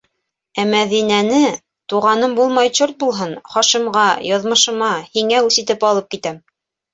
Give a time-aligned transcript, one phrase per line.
[0.61, 1.41] -Ә Мәҙинәне...
[1.93, 4.07] туғаным булмай черт булһын, Хашимға.
[4.31, 4.89] яҙмышыма,
[5.19, 6.43] һиңә үс итеп алып китәм!